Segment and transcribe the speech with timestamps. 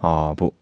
[0.00, 0.52] 哦，不，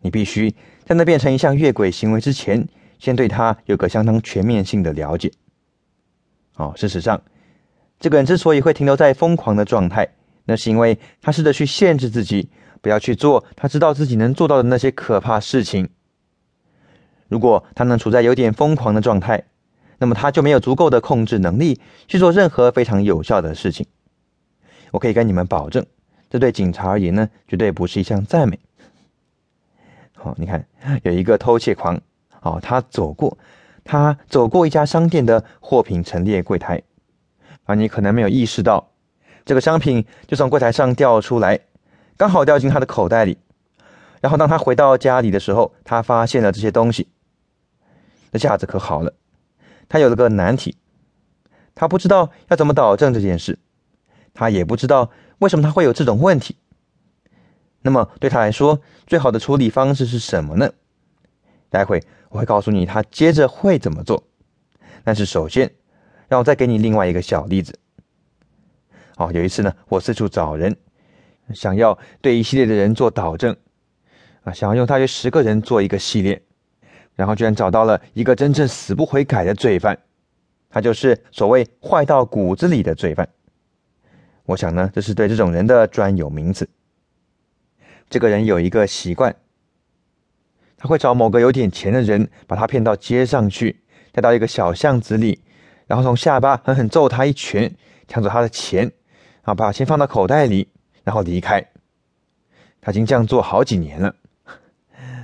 [0.00, 5.32] 你必须在那变成一项越轨行为之前，先对他有个相当全面性的了解。
[6.56, 7.22] 哦，事实上，
[7.98, 10.08] 这个人之所以会停留在疯狂的状态，
[10.44, 12.50] 那是因为他试着去限制自己，
[12.80, 15.88] 不要去做他知道自己能做到的那些可怕事情。
[17.28, 19.44] 如果他能处在有点疯狂的状态，
[19.98, 23.86] 那么他就没有足够的控制能力去做任何非常有效的事情。
[24.90, 25.86] 我可以跟你们保证，
[26.28, 28.58] 这对警察而言呢，绝对不是一项赞美。
[30.22, 30.64] 好，你看，
[31.02, 32.00] 有一个偷窃狂，
[32.42, 33.36] 哦，他走过，
[33.82, 36.80] 他走过一家商店的货品陈列柜台，
[37.64, 38.92] 而你可能没有意识到，
[39.44, 41.58] 这个商品就从柜台上掉出来，
[42.16, 43.36] 刚好掉进他的口袋里。
[44.20, 47.08] 然后当他回到家里的时候，他发现了这些东西。
[48.30, 49.12] 这下子可好了，
[49.88, 50.76] 他有了个难题，
[51.74, 53.58] 他不知道要怎么导正这件事，
[54.32, 55.10] 他也不知道
[55.40, 56.54] 为什么他会有这种问题。
[57.82, 60.72] 那么对他来说，最好的处理方式是什么呢？
[61.68, 64.22] 待会我会告诉你他接着会怎么做。
[65.04, 65.70] 但是首先，
[66.28, 67.78] 让我再给你另外一个小例子。
[69.16, 70.76] 哦，有一次呢，我四处找人，
[71.52, 73.56] 想要对一系列的人做导正，
[74.44, 76.40] 啊，想要用大约十个人做一个系列。
[77.14, 79.98] 然后居然找到了一个真正死不悔改的罪犯，
[80.70, 83.28] 他就是所谓坏到骨子里的罪犯。
[84.44, 86.66] 我想呢，这是对这种人的专有名词。
[88.12, 89.34] 这个人有一个习惯，
[90.76, 93.80] 他会找某个有点钱的人，把他骗到街上去，
[94.12, 95.40] 带到一个小巷子里，
[95.86, 97.74] 然后从下巴狠狠揍他一拳，
[98.06, 98.92] 抢走他的钱，
[99.40, 100.68] 啊，把钱放到口袋里，
[101.04, 101.66] 然后离开。
[102.82, 104.14] 他已经这样做好几年了。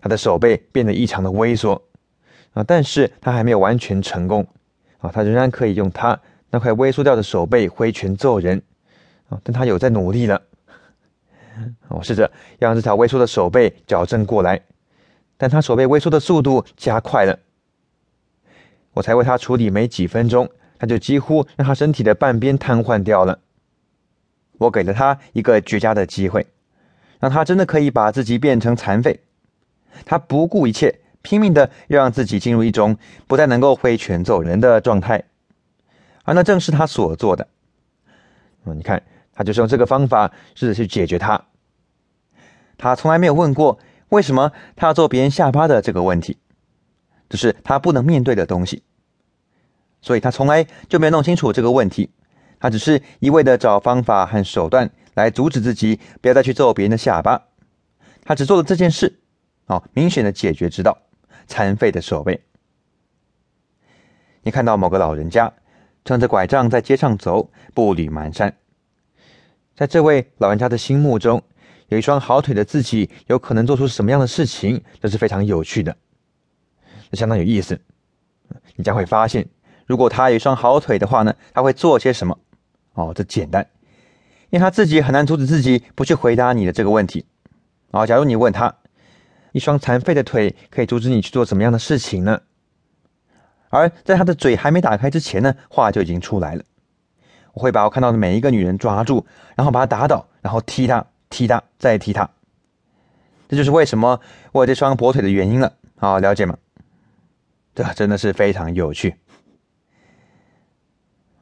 [0.00, 1.80] 他的手背变得异常的微缩，
[2.52, 4.44] 啊，但是他还没有完全成功，
[4.98, 8.60] 啊，他仍然可以用他那块微缩掉的手背挥拳揍人，
[9.28, 10.42] 啊，但他有在努力了。
[11.88, 14.60] 我 试着让这条微缩的手背矫正过来，
[15.36, 17.38] 但他手背微缩的速度加快了。
[18.94, 23.38] 我才为他处理没几分钟，他就几乎让他身体的半边瘫痪掉了。
[24.58, 26.46] 我给了他一个绝佳的机会，
[27.18, 29.20] 让他真的可以把自己变成残废。
[30.04, 32.96] 他不顾一切，拼命的要让自己进入一种
[33.26, 35.24] 不再能够挥拳揍人的状态，
[36.24, 37.48] 而那正是他所做的。
[38.64, 39.02] 嗯，你看，
[39.32, 41.42] 他就是用这个方法试着去解决他。
[42.78, 43.78] 他从来没有问过
[44.08, 46.38] 为什么他要揍别人下巴的这个问题，
[47.28, 48.82] 这是他不能面对的东西，
[50.00, 52.10] 所以他从来就没有弄清楚这个问题。
[52.60, 57.48] 他只是一味的找方法和手段来阻止自己不要再去揍别人的下巴。
[58.24, 59.18] 他只做了这件事。
[59.66, 60.98] 哦，明显的解决之道，
[61.46, 62.42] 残废的手背。
[64.42, 65.52] 你看到某个老人家
[66.04, 68.52] 撑着拐杖在街上走，步履蹒跚。
[69.74, 71.42] 在这位老人家的心目中，
[71.88, 74.82] 有一双好腿的自己有可能做出什么样的事情？
[75.00, 75.96] 这是非常有趣的，
[77.10, 77.80] 这相当有意思。
[78.76, 79.46] 你将会发现，
[79.86, 82.38] 如果他有一双好腿的话呢，他会做些什么？
[82.94, 83.66] 哦，这简单，
[84.50, 87.26] 因为他自己很难阻止自己不去回答你的这个问题。
[87.90, 88.74] 哦，假如你问他。
[89.54, 92.40] 一双残废的腿可以阻止你去做什么样的事情呢？
[93.68, 96.64] 而在他的嘴还没打开之前呢，话就已经出来了。
[97.52, 99.24] 我会把我看到的每一个女人抓住，
[99.56, 102.28] 然后把她打倒，然后踢她，踢她，再踢她。
[103.48, 104.20] 这就是为什么
[104.52, 105.74] 我这双跛腿的原因了。
[105.96, 106.56] 好，了解吗？
[107.74, 109.14] 这真的是非常有趣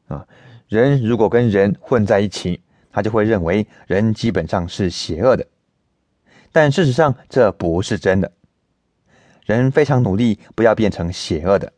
[0.07, 0.27] 啊！
[0.69, 5.47] 人如果跟人混在一起，他就会认为人基本上是邪恶的。
[6.53, 8.33] 但事实上，这不是真的。
[9.47, 11.73] 人非常努力，不要变成邪恶的，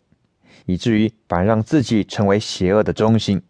[0.66, 3.42] 以至于反而让自己成为邪恶的中心。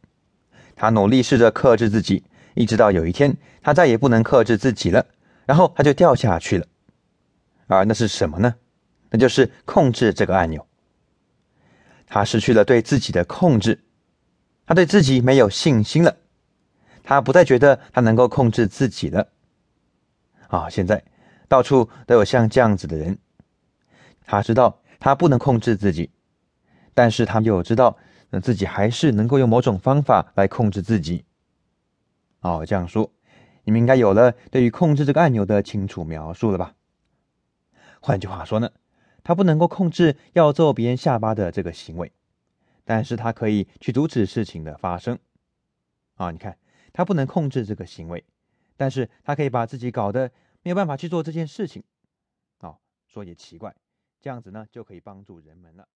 [0.74, 2.24] 他努力试着克制自己，
[2.54, 5.06] 一直到有一天，他再也不能克制自己了，
[5.46, 6.66] 然后他就掉下去了。
[7.66, 8.54] 而那是什么呢？
[9.10, 10.66] 那就是控制这个按钮。
[12.06, 13.84] 他失去了对自己的控制，
[14.66, 16.16] 他对自己没有信心了，
[17.02, 19.28] 他不再觉得他能够控制自己了。
[20.48, 21.02] 啊，现在。
[21.48, 23.18] 到处都有像这样子的人，
[24.24, 26.10] 他知道他不能控制自己，
[26.94, 27.98] 但是他又知道，
[28.32, 31.24] 那自己还是能够用某种方法来控制自己。
[32.40, 33.12] 哦，这样说，
[33.64, 36.74] 你们应该有了对于控制这个按钮的清楚描述了吧？
[38.00, 38.72] 换句话说呢，
[39.22, 42.10] 他不能够控制要揍别人下巴的这个行为，
[42.84, 45.18] 但是他可以去阻止事情的发生。
[46.14, 46.56] 啊，你看，
[46.92, 48.24] 他不能控制这个行为，
[48.76, 50.32] 但是他可以把自己搞得。
[50.64, 51.82] 没有办法去做这件事情，
[52.60, 53.74] 哦，说也奇怪，
[54.20, 55.88] 这样子呢就可以帮助人们了。